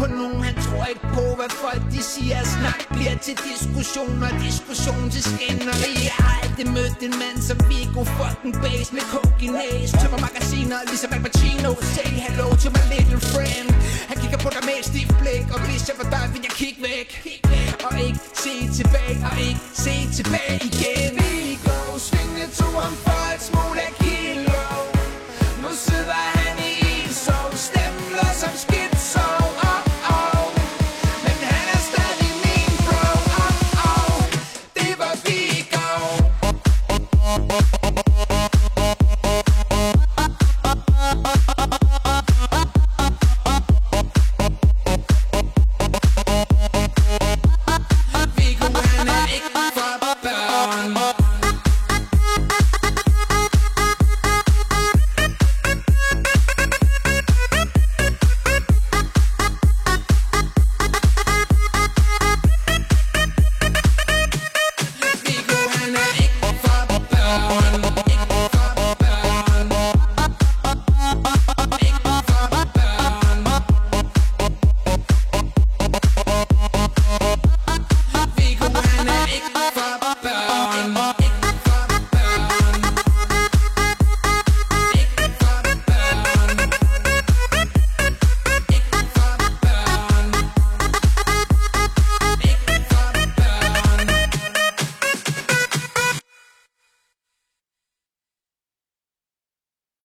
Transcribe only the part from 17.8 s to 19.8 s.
Og ikke se tilbage, og ikke